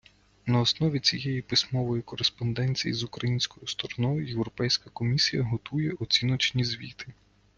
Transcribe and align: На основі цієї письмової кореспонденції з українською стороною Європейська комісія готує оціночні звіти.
На 0.45 0.59
основі 0.59 0.99
цієї 0.99 1.41
письмової 1.41 2.01
кореспонденції 2.01 2.93
з 2.93 3.03
українською 3.03 3.67
стороною 3.67 4.27
Європейська 4.27 4.89
комісія 4.89 5.43
готує 5.43 5.91
оціночні 5.99 6.63
звіти. 6.65 7.05